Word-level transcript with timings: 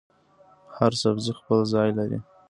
هر 0.77 0.91
سبزي 1.01 1.31
خپل 1.39 1.59
ځای 1.73 1.89
لري. 1.97 2.19